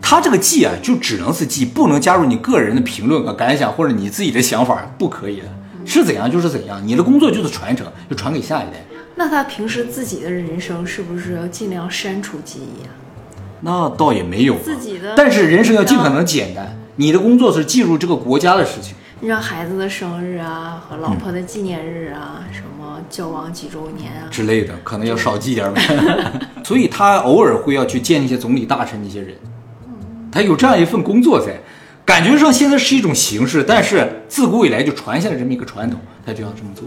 [0.00, 5.46] 他这个记啊，就只能是记，不能加入你个人的评论和感想或者你自己的想法，不可以的。
[5.84, 8.82] 是怎样就是怎样，你的工作就是传承，就传给下一代。
[9.16, 12.88] 那他平时自己的人生是不是要尽量删除记忆啊？
[13.60, 16.74] 那倒也没有啊，自己的但是人生要尽可能简单。
[16.96, 18.94] 你的工作是记录这个国家的事情。
[19.24, 25.82] 你让孩子的生日啊和老婆的纪念日啊，什么交往几周年啊，之类的，可能要少记点儿呗。
[26.62, 29.34] 所以他偶尔会要去见一些总理大臣那些人，
[30.30, 31.58] 他有这样一份工作在，
[32.04, 36.84] 感觉上现在是一种形式，但是自古以来就传下来这么一个传统，他就要这么做。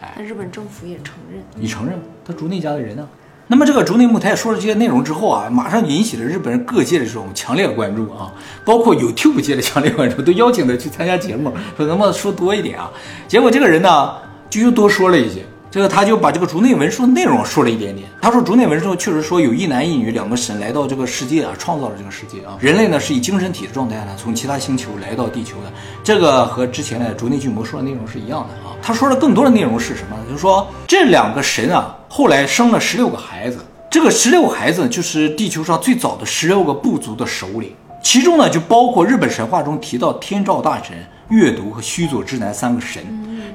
[0.00, 1.40] 哎那日本政府也承认。
[1.54, 3.08] 你承认他竹内家的人呢、
[3.50, 8.30] 那么这个竹内木太说了这些内容之后啊，马上引起了日本人各界的这种强烈关注啊，
[8.64, 12.88] 包括 YouTube 界的强烈关注，都邀请他去参加节目，说能不能说多一点啊？
[13.26, 14.12] 结果这个人呢，
[14.48, 15.44] 就又多说了一些。
[15.68, 18.08] 这个他就把这个竹内文书的内容说了一点点。
[18.20, 22.56] 他说竹内文书确实说有一男一女两个神来到这个世界啊，创造了这个世界啊。
[22.60, 25.72] 人类呢是以精神体的状态呢从其他星球来到地球的，
[26.04, 28.69] 这个和之前的竹内巨魔说的内容是一样的啊。
[28.82, 30.22] 他说的更多的内容是什么呢？
[30.28, 33.58] 就是说这两个神啊后来生了十六个孩子，
[33.90, 40.96] 这个十六个孩子就是地球上最早的十六个部族的首领，其中呢就包括日本神话中提到天照大神、
[41.28, 43.02] 月读和须佐之男三个神。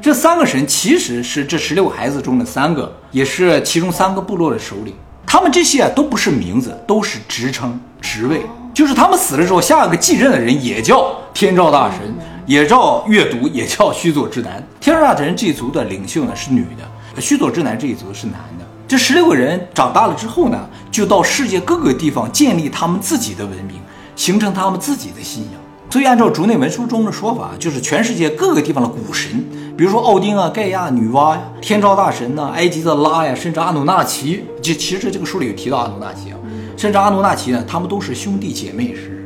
[0.02, 4.94] 这三个神其实是这十六个孩子中的三个，也是其中三个部落的首领。
[5.26, 14.64] 他们这些啊都不是名字，都是职称、职位，就是他们死了之后，下一个继任的人也叫天照大神，也叫阅读，也叫须佐之男。
[14.80, 18.66] 天照大神这一族的领袖呢是女的，须佐之男这一族是男的。
[18.88, 23.78] 这十六个人长大了之后呢，就到世界各个地方建立他们自己的文明，
[24.16, 25.62] 形成他们自己的信仰。
[25.90, 29.44] 所以，按照竹内文书中的说法，就是全世界各个地方的古神，
[29.78, 36.38] 比如说奥丁啊、盖亚、女娲呀、天照大神呐、埃及的拉呀，甚至阿努纳奇，这其实这个书里有提到阿努纳奇啊，
[36.76, 39.26] 甚至阿努纳奇呢，他们都是兄弟姐妹是，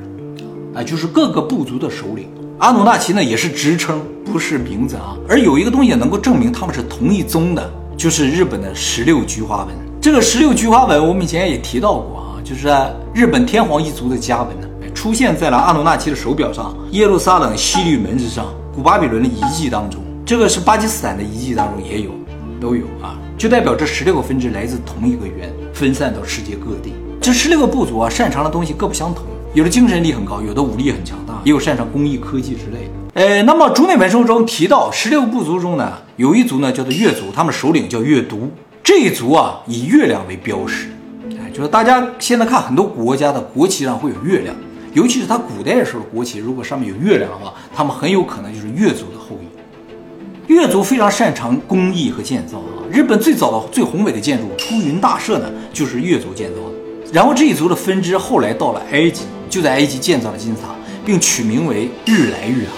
[0.76, 2.30] 啊，就是各个部族的首领。
[2.60, 5.16] 阿努纳奇呢也是职称，不是名字啊。
[5.30, 9.74] 而有一个东西能够证明他们是同一宗的，就是日本的十六菊花纹。
[10.02, 12.68] 这个十六菊花纹，我们以前也提到过啊，就是
[13.14, 22.12] 日本天皇一族的家纹呢，出现在了阿努纳奇的手表上、耶路撒冷西律门之上、古巴比伦的遗迹当中，这个是巴基斯坦的遗迹当中也有，
[22.60, 26.94] 都有啊，就代表这十六个分支来自同一个源，分散到世界各地。
[27.22, 29.24] 这十六个部族啊，擅长的东西各不相同，
[29.60, 32.92] 有的精神力很高，有的武力很强大，也有擅长工艺科技之类的。
[33.16, 38.50] 呃，那么竹内文书中提到，十六部族中呢，有一族呢叫做月族，他们首领叫月读，
[38.82, 40.88] 这一族啊以月亮为标识，
[41.32, 44.56] 哎，就是大家现在看很多国家的国旗上会有月亮。
[44.94, 50.54] 尤其是他古代的时候，国旗如果上面有月亮的话，他们很有可能就是越族的后裔。
[50.54, 57.12] 越族非常擅长工艺和建造啊，日本最早的最宏伟的建筑出云大社呢，就是越族建造的。
[57.12, 62.74] 然后这一族的分支后来到了埃及，就在埃及建造了金字塔，并取名为日来玉堂，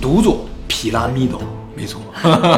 [0.00, 1.40] 读作皮拉米岛，
[1.74, 2.00] 没错。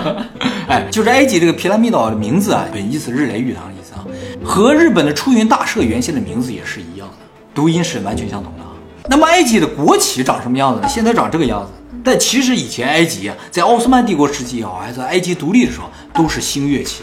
[0.67, 4.05] 哎，就是埃及这个皮拉米岛的名字啊，本意是日来玉堂的意思啊，
[4.45, 7.15] 和日本的出云大社原先的名字也是一样的，
[7.55, 8.71] 读音是完全相同的啊。
[9.09, 10.89] 那么埃及的国旗长什么样子呢？
[10.89, 11.71] 现在长这个样子。
[12.03, 17.03] 但其实以前埃及啊，在奥斯曼帝国时期也好，还是埃及独立的时候，都是星月旗。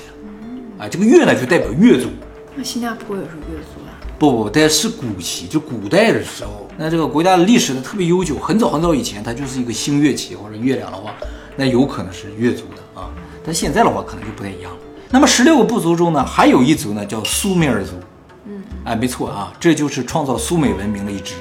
[0.78, 2.10] 啊，这个月呢就代表月族。
[2.56, 3.81] 那新加坡也是月族？
[4.21, 11.15] 不不，但是古旗，就古代的时候，那这个国家的历史呢特别悠久，很早很早以前，它就是一个星月旗或者月亮的话，
[11.55, 13.10] 那有可能是月族的啊。
[13.43, 14.77] 但现在的话可能就不太一样了。
[15.10, 17.93] 那么十六个部族中呢，还有一族呢叫苏美尔族。
[18.45, 21.34] 嗯，哎，没错啊，这就是创造苏美文明的一支。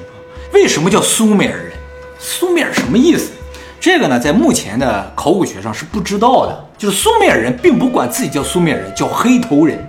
[0.54, 1.72] 为什么叫苏美尔人？
[2.18, 3.30] 苏美尔什么意思？
[3.78, 6.66] 这个呢，在目前的考古学上是不知道的。
[6.78, 9.86] 就是苏美尔人并不管自己叫苏美尔人，叫黑头人，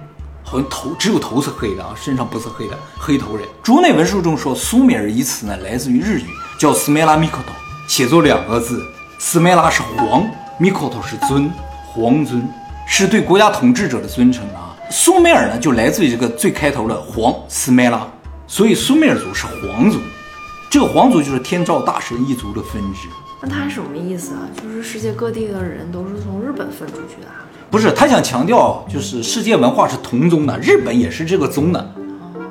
[0.52, 2.78] 好像头只有头是黑的啊，身上不是黑的。
[3.00, 3.48] 黑头人。
[3.64, 6.26] 竹内文书中说，苏美尔一词呢，来自于日语，
[6.60, 7.54] 叫斯梅拉米克头，
[7.88, 8.86] 写作两个字，
[9.18, 11.50] 斯梅拉是皇，米克头是尊，
[11.88, 12.46] 皇尊
[12.86, 14.76] 是对国家统治者的尊称啊。
[14.92, 18.06] 苏美尔呢，就来自于这个最开头的皇斯梅拉，
[18.46, 20.00] 所以苏美尔族是皇族。
[20.70, 23.08] 这个皇族就是天照大神一族的分支，
[23.42, 24.42] 那他什么意思啊？
[24.62, 27.28] 就是世界各地的人都是从日本分出去的？
[27.72, 31.94] 不是，他想强调就是世界文化是同宗的，日本也是这个宗的，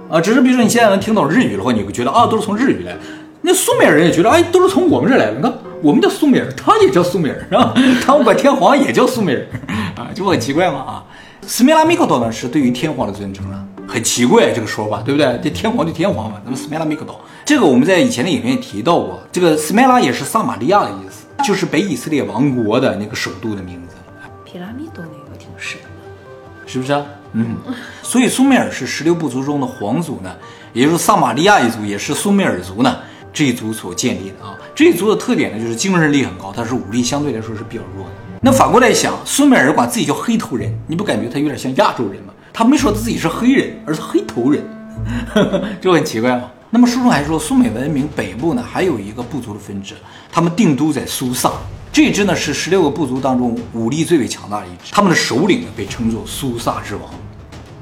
[0.09, 2.97] 啊，只是比如说你现在能听懂日语的话，你会觉得啊，都是从日语来。
[3.43, 5.37] 那苏美尔人也觉得，哎，都是从我们这来的。
[5.37, 7.73] 你看，我们叫苏美尔，他也叫苏美尔，是吧？
[8.05, 9.47] 他们管天皇也叫苏美尔，
[9.95, 10.79] 啊，这不很奇怪吗？
[10.81, 11.05] 啊，
[11.47, 13.65] 斯梅拉米克多呢是对于天皇的尊称了。
[13.91, 15.41] 很奇怪这个说法，对不对？
[15.43, 19.21] 这天皇就天皇嘛，咱们斯梅拉米克岛，这个我们在以前的影片也提到过。
[19.33, 23.97] 这个斯梅拉也是撒玛利亚的意思，就是北以色列王国的那个首都的名字。
[24.45, 27.05] 皮拉米多那个挺神的，是不是啊？
[27.33, 27.57] 嗯。
[28.03, 30.33] 所以苏美尔是十六部族中的皇族呢，
[30.73, 32.97] 也就是撒玛利亚一族，也是苏美尔族呢
[33.33, 34.57] 这一族所建立的啊。
[34.73, 38.13] 这一族的特点呢，就是精神力很高，但是武力相对来说是比较弱的。
[38.41, 42.30] 那反过来想，苏美尔管自己叫黑头人，你不感觉他有点像亚洲人吗？
[42.53, 44.63] 他没说他自己是黑人，而是黑头人，
[45.81, 46.51] 这很奇怪吗？
[46.73, 49.95] 那么书中还说，苏美文明北部呢还有一个部族的分支，
[50.31, 51.51] 他们定都在苏萨，
[51.93, 57.05] 这支呢是十六个部族当中武力最为强大的一支，他们的首领呢被称作苏萨之王。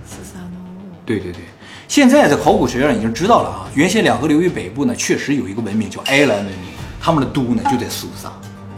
[0.06, 0.48] 苏萨诺。
[1.04, 1.42] 对对对，
[1.86, 8.32] 现在在考古学上已经知道了啊，原先两河流域北部呢确实有一个文明叫埃兰文明，他们的都呢就在苏萨。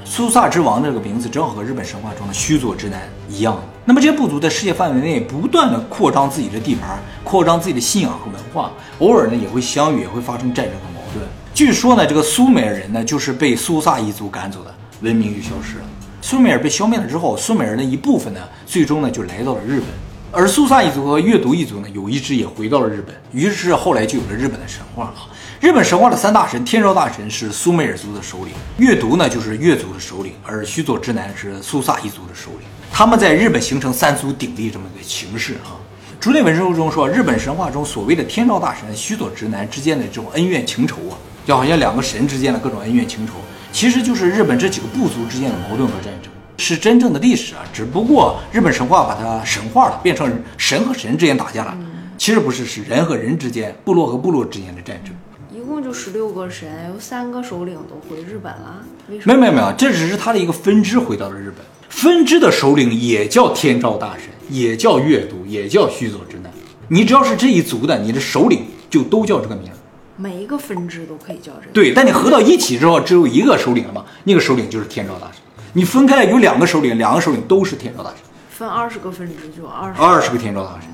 [0.05, 3.57] 苏萨之王这个名字正好和日本神话中的须佐之男一样。
[3.91, 11.27] 那么这些部族在世界范围内不断的扩张自己的地盘，扩张自己的信仰和文化，偶尔呢也会相遇，也会发生战争和矛盾。
[11.53, 15.85] 据说呢，这个苏美尔人呢就是被苏萨一族赶走的，文明就消失了。
[16.23, 19.89] 苏美尔被消灭了之后，苏美尔的一部分呢最终呢就来到了日本，
[20.31, 25.27] 而苏萨一族和月读一族呢有一支也回到了日本，于是后来就有了日本的神话啊。
[25.59, 32.61] 日本神话的三大神，天照大神是苏美尔族的首领，月读呢就是月族的首领，而须佐之男是苏萨一族的首领。
[32.93, 35.79] 他们在日本形成三足鼎立这么个形式啊。
[36.21, 43.33] 竹内文书中说，日本神话中所谓的天照大神、须佐直男之间的这种恩怨情仇啊，就好像两个神之间的各种恩怨情仇，
[43.73, 47.63] 其实就是日本这几个部族之间的矛盾和战争，是真正的历史啊。
[47.73, 51.79] 只不过日本神话把它神化了，变成神和神之间打架了。
[52.19, 55.15] 其实不是，是人和人之间、部落和部落之间的战争。
[55.51, 58.85] 一共就十六个神，有三个首领都回日本了。
[59.25, 61.65] 没有没有没有，这只是他的一个分支回到了日本。
[61.91, 66.51] 分支的首领也叫天照大神，也叫月都，也叫须佐之男。
[66.89, 69.69] 你只要是这一族的，你的首领就都叫这个名。
[70.17, 71.73] 每一个分支都可以叫这个。
[71.73, 74.05] 对，但你合到一起之后，只有一个首领了嘛？
[74.25, 75.43] 那个首领就是天照大神。
[75.73, 78.19] 你分开有两个首领，两个首领都是天照大神。
[78.51, 80.01] 分二十个分支就二十。
[80.01, 80.89] 二十个天照大神。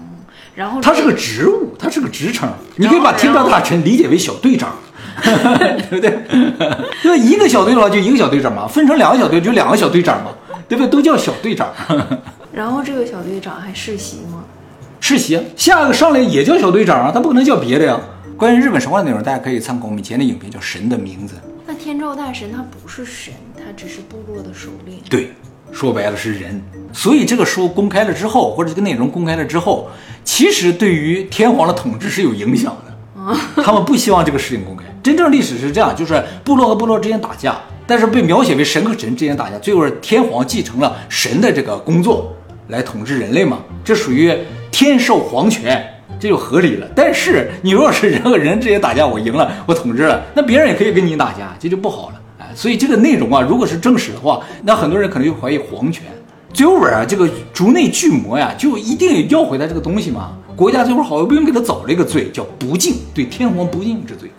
[0.55, 4.75] 然后他是个职务，他是个职称，你可以把天照大臣理解为小队长，
[5.23, 6.19] 对不对？
[7.05, 10.31] 就一个小队的话，就一个小队长嘛；分成两个小队，就两个小队长嘛，
[10.69, 10.89] 对不对？
[10.89, 11.73] 都叫小队长。
[12.53, 14.45] 然后这个小队长还世袭吗？
[15.01, 18.01] 世袭，下一个上来也叫小队长啊，他不可能叫别的呀。
[18.37, 21.35] 关于日本神话的内容，大家可以参考我们以前的影片，叫《神的名字》。
[21.67, 25.01] 那天照大神他不是神，他只是部落的首领。
[25.09, 25.33] 对，
[25.73, 26.63] 说白了是人。
[26.93, 29.91] 所以这个书公开了之后，或者这个内容公开了之后，
[30.25, 33.63] 其实对于天皇的统治是有影响的。
[33.63, 34.85] 他们不希望这个事情公开。
[35.03, 42.35] 真正历史是这样，就是部落和部落之间打架，但是被描写为神和神之间打架，最后天皇继承了神的这个工作
[42.69, 44.33] 来统治人类嘛，这属于
[44.71, 45.85] 天授皇权。
[46.19, 56.05] 这就合理了，但是你如果是人和人之间打架，我赢了，我统治了，那别人也可以跟你打架，这就不好了，哎，所以这个内容啊，如果是正史的话，那很多人可能就怀疑皇权。
[56.55, 60.33] 最后边啊，这个竹内巨魔呀，就一定要回来这个东西嘛。
[60.57, 64.31] 国家最后好不容易给他找了一个罪，叫不敬，对天皇不敬之罪，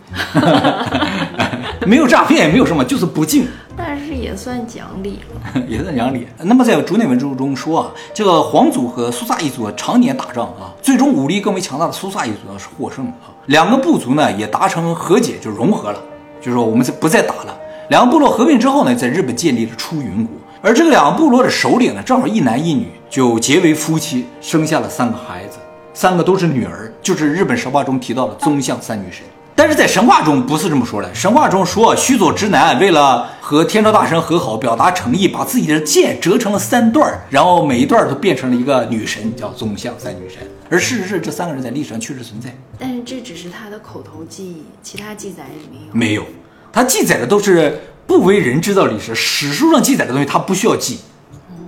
[1.87, 3.47] 没有诈骗，也没有什么，就是不敬。
[3.77, 6.27] 但是也算讲理了， 也算讲理。
[6.39, 13.31] 那么在竹内文书中说啊，这个皇族和苏萨一族常年打仗啊，最终武力更为强大的苏萨一族呢是获胜啊。
[13.45, 15.99] 两个部族呢也达成和解，就融合了，
[16.41, 17.57] 就说我们不再打了。
[17.89, 20.35] 两个部落合并之后呢，在日本建立了出云国。
[20.59, 25.59] 而这个两个部落的首领呢，正好一男一女，就结为夫妻，生下了三个孩子，
[25.93, 29.23] 三个都是女儿，就是日本神话中提到的宗像三女神。
[29.57, 40.37] 但是在神话中不是这么说的，神话中说须佐之男为了和天照大神和好，表达诚意，把自己的剑折成了三段，然后每一段都变成了一个女神，叫宗像三女神。
[40.69, 42.55] 而事实是，这三个人在历史上确实存在。
[42.77, 45.91] 但是这只是他的口头记忆，其他记载也没有。
[45.91, 46.23] 没有，
[46.71, 50.99] 他记载的都是不为人知道历史，史书上记载的东西他不需要记，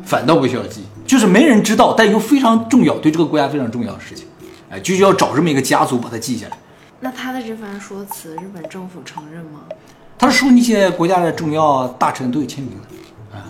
[0.06, 4.28] 反倒不需要记，就是没人知道，但又非常重要，对这个国家非常重要的事情，
[4.70, 6.58] 哎，就需要找这么一个家族把它记下来。
[7.02, 9.62] 那他的这番说辞，日本政府承认吗？
[10.18, 13.46] 他说那些国家的重要大臣都有签名的啊。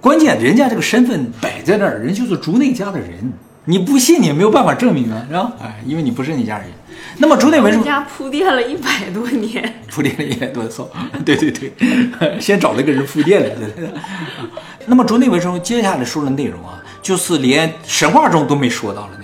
[0.00, 3.32] 关键人家这个身份摆在那儿，人就是竹内家的人，
[3.66, 5.52] 你不信你也没有办法证明啊，是吧？
[5.62, 6.66] 哎，因为你不是那家人。
[7.18, 10.90] 那么竹内文书人家铺垫了一百多年， 铺垫了一百多艘，
[11.24, 11.72] 对对对，
[12.40, 13.68] 先找了个人铺垫了。
[14.86, 19.23] 那么竹内文书接下来说的内容啊，就是连神话中都没说到了啊，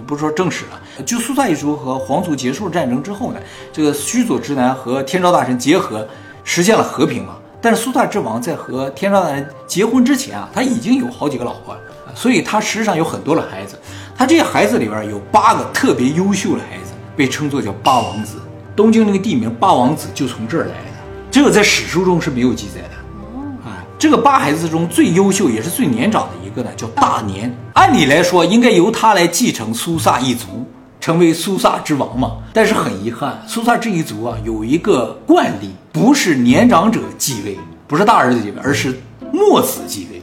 [0.00, 1.04] 就不说正史了。
[1.04, 6.06] 就苏萨一族和皇族结束战争之后呢，这个须佐之男和天照大神结合，
[6.42, 7.36] 实现了和平嘛。
[7.60, 11.80] 但是苏萨之王在和天照大神结婚之前啊，他已经有好几个老婆了，
[12.14, 13.78] 所以他实际上有很多的孩子。
[14.16, 18.36] 他这些孩子里边有八个特别优秀的孩子，被称作叫八王子。
[18.74, 20.96] 东京那个地名八王子就从这儿来的，
[21.30, 23.68] 这个在史书中是没有记载的。
[23.68, 27.54] 啊，这个八孩子中最优秀也是最年长的一个呢，叫大年。
[27.74, 30.66] 按理来说，应该由他来继承苏萨一族。
[31.00, 32.32] 成为苏萨之王嘛？
[32.52, 37.58] 但是很遗憾，苏萨这一族啊有一个惯例，不是年长者继位，
[37.88, 39.00] 不是大儿子继位，而是
[39.32, 40.20] 末子继位，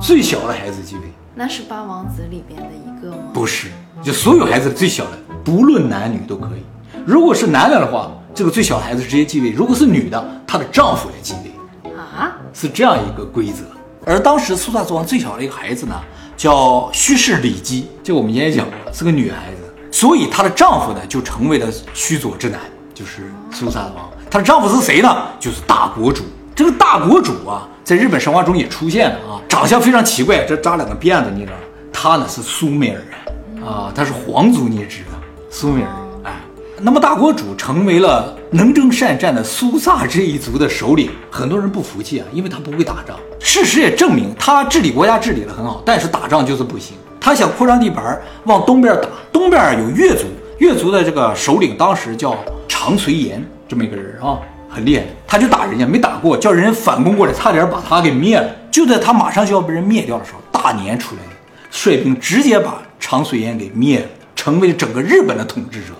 [0.00, 1.02] 最小的孩子继位。
[1.34, 3.24] 那是八王子里边的一个吗？
[3.34, 3.68] 不是，
[4.02, 6.62] 就所有孩子最小的，不论男女都可以。
[7.04, 11.92] 如果是男的的话，这个最小的孩子直接继位；如果是女的，她的丈夫来继位。
[11.92, 13.64] 啊，是这样一个规则。
[14.04, 15.94] 而当时苏萨之王最小的一个孩子呢，
[16.36, 19.56] 叫虚氏里姬，这个我们以前讲过，是个女孩子。
[19.92, 22.60] 所以她的丈夫呢，就成为了须佐之男，
[22.94, 24.08] 就是苏萨王。
[24.30, 25.26] 她的丈夫是谁呢？
[25.38, 26.22] 就是大国主。
[26.54, 31.52] 这个大国主啊，在日本神话中也出现了啊，长相非常奇怪，这扎两个辫子，你知道？
[31.92, 35.18] 他呢是苏美尔人啊，他是皇族，你也知道，
[35.50, 35.96] 苏美尔人。
[36.24, 36.40] 哎，
[36.80, 43.16] 那么大国主成为了能征善战的苏萨这一族的首领，很多人不服气啊，因为他不会打仗。
[43.38, 46.96] 事实也证明，他治理国家治理的很好，但是打仗就是不行。
[47.20, 49.08] 他想扩张地盘，往东边打。
[49.32, 50.24] 东边有越族，
[50.58, 52.36] 越族的这个首领当时叫
[52.66, 55.04] 长随延，这么一个人啊，很厉害。
[55.28, 58.50] 他就打人家，没打过，叫人家反攻过来，差点把他给灭了。
[58.68, 61.30] 就在他马上就要被人灭掉的时候，大年出来了，
[61.70, 65.92] 率兵直接把长随延给灭了，成为整个日本的统治者。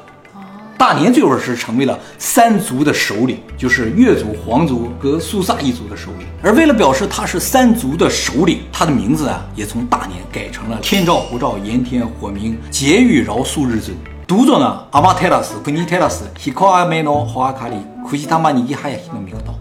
[0.80, 6.26] 大年最后是成为了三族的首领，就是越族、皇族和苏萨一族的首领。
[6.42, 13.94] 而为了表示他是三族的首领，他的名字啊也从大年改成了天照、护照、炎天、火明、节欲饶恕日尊。
[14.26, 19.54] 读作呢阿玛泰拉斯、昆尼泰拉斯、希考阿梅诺、华卡里、库西他玛尼伊哈亚希诺米克道。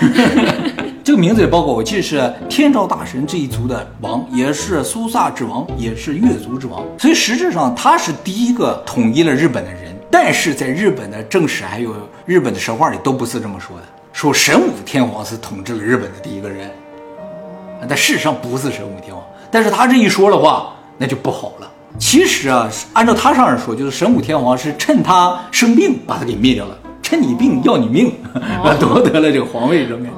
[1.02, 6.84] 这个名字也包括，我记得是天照大神这一族的王，也是苏萨之王，也是越族之王。
[7.00, 9.81] 所以实质上他是第一个统一了日本的人。
[10.12, 11.96] 但是在日本的正史还有
[12.26, 13.82] 日本的神话里都不是这么说的，
[14.12, 16.70] 说神武天皇是统治了日本的第一个人，
[17.88, 19.24] 但事实上不是神武天皇。
[19.50, 21.72] 但是他这一说的话，那就不好了。
[21.98, 28.14] 其实啊，按照他上面说，就是神武天皇是趁他生病把他给灭掉了，趁你病要你命，
[28.78, 30.12] 夺得了这个皇位，证明。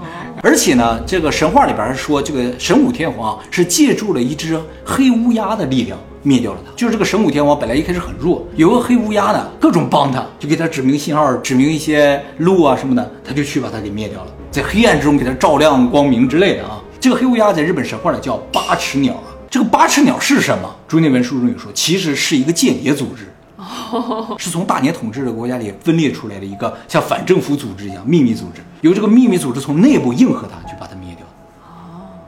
[0.45, 5.99] 而且呢，这个神话里边说，这个神武天皇是借助了一只黑乌鸦的力量。
[6.23, 14.33] 灭掉了他，就是这个神武天皇本来一开始很弱，有个黑乌鸦呢，各种帮他，就给他指明信号，指明一些路啊什么的，他就去把他给灭掉了。
[14.51, 16.81] 在黑暗之中给他照亮光明之类的啊。
[16.99, 19.29] 这个黑乌鸦在日本神话里叫八尺鸟啊。
[19.51, 20.75] 这个八尺鸟是什么？
[20.89, 23.31] 竹内文书中有说，其实是一个间谍组织，
[24.39, 31.25] 是从大年统治的国家里分裂出来的一个像反政府组织一样秘密组织，由这个秘密组织从内部应和他，去把它灭掉。
[31.25, 31.31] 哦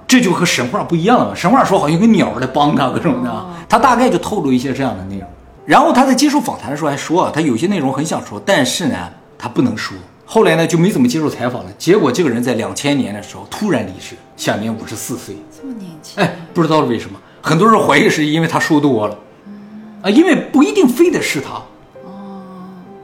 [0.09, 1.35] 这就和神话不一样了嘛。
[1.35, 5.29] 神话说好像有个鸟来帮他各种的，他大概就透露一些这样的内容。
[5.65, 9.97] 然后他在接受访谈的时候还说啊，他有些内容很想说，但是呢，他不能说。
[10.25, 11.71] 后来呢，就没怎么接受采访了。
[11.77, 15.37] 结果这个人在两千年的时候突然离世，享年五十四岁。
[15.57, 19.19] 这么年轻，哎，不知道为什么，很多人怀疑是因为他说多了，
[20.03, 21.63] 啊，因为不一定非得是他。
[22.05, 22.43] 哦，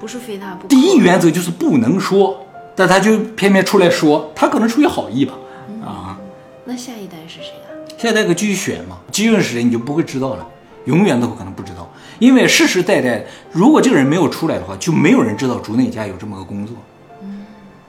[0.01, 0.69] 不是非他不可。
[0.69, 5.35] 第一原则就是不能说，但他就偏偏出来说，他可能出于好意吧。
[5.85, 6.19] 啊，
[6.65, 7.69] 那下一代是谁啊？
[7.99, 10.47] 下一代可继续选嘛，继续是谁你就不会知道了，
[10.85, 16.77] 永远都可能不知道，因为世世代代，如果这个人没有出来的话，就没有人知道竹内家有这么个工作。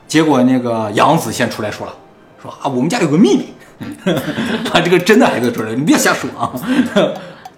[0.07, 1.93] 结果那个杨子先出来说了，
[2.41, 3.47] 说啊，我们家有个秘密，
[4.71, 6.51] 把这个真的孩子出来，你别瞎说啊。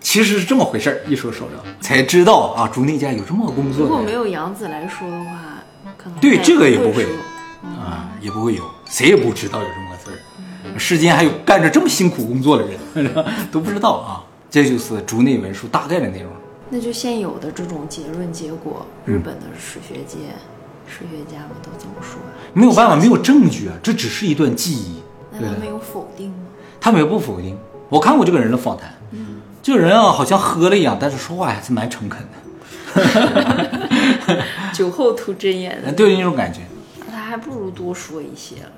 [0.05, 3.81] 其实是这么回事儿，一说说着才知道啊，竹内家有这么个工作。
[3.81, 5.57] 如果没有杨子来说的话，
[5.97, 10.77] 可能对这个也不会不说啊，也不会有，谁也不知道有这么个事儿。
[10.77, 14.23] 世间还有干着这么辛苦工作的人， 都不知道啊。
[14.47, 16.31] 这就是竹内文书大概的内容。
[16.69, 20.17] 那就现有的这种结论结果，日本的史学界、
[20.85, 22.21] 史学家们都这么说。
[22.53, 25.01] 没有办法，没有证据啊，这只是一段记忆。
[25.31, 26.35] 那他没有否定吗？
[26.79, 27.57] 他们也不否定。
[27.89, 28.93] 我看过这个人的访谈，
[29.65, 32.21] 这个人啊，好像喝了一样，但是说话还是蛮诚恳
[32.93, 36.59] 的， 酒后吐真言的， 对那种感觉。
[37.07, 38.71] 那他还不如多说一些了。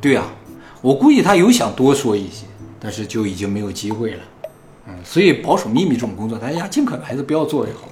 [0.00, 0.24] 对啊、
[0.80, 2.46] 我估计他有想多说一些，
[2.80, 4.22] 但是就已经没有机会了。
[4.88, 7.86] 嗯，所以保守秘密这种工作，大家尽可能还是不要做为好，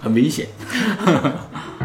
[0.00, 0.48] 很危险。